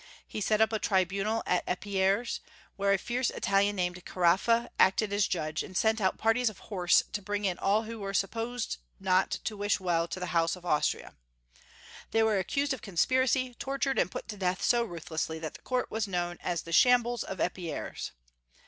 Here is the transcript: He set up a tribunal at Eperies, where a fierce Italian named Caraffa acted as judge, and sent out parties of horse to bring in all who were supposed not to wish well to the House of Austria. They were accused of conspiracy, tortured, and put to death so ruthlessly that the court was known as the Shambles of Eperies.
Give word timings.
He 0.27 0.41
set 0.41 0.61
up 0.61 0.73
a 0.73 0.79
tribunal 0.79 1.43
at 1.45 1.63
Eperies, 1.67 2.39
where 2.75 2.91
a 2.91 2.97
fierce 2.97 3.29
Italian 3.29 3.75
named 3.75 4.03
Caraffa 4.03 4.69
acted 4.79 5.13
as 5.13 5.27
judge, 5.27 5.61
and 5.61 5.77
sent 5.77 6.01
out 6.01 6.17
parties 6.17 6.49
of 6.49 6.57
horse 6.57 7.03
to 7.13 7.21
bring 7.21 7.45
in 7.45 7.59
all 7.59 7.83
who 7.83 7.99
were 7.99 8.11
supposed 8.15 8.77
not 8.99 9.29
to 9.29 9.55
wish 9.55 9.79
well 9.79 10.07
to 10.07 10.19
the 10.19 10.33
House 10.33 10.55
of 10.55 10.65
Austria. 10.65 11.13
They 12.09 12.23
were 12.23 12.39
accused 12.39 12.73
of 12.73 12.81
conspiracy, 12.81 13.53
tortured, 13.53 13.99
and 13.99 14.09
put 14.09 14.27
to 14.29 14.37
death 14.37 14.63
so 14.63 14.81
ruthlessly 14.83 15.37
that 15.37 15.53
the 15.53 15.61
court 15.61 15.91
was 15.91 16.07
known 16.07 16.39
as 16.41 16.63
the 16.63 16.71
Shambles 16.71 17.23
of 17.23 17.39
Eperies. 17.39 18.09